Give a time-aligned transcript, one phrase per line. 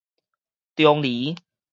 [0.75, 1.35] 中離